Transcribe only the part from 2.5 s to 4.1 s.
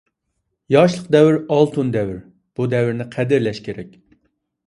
بۇ دەۋرىنى قەدىرلەش كېرەك.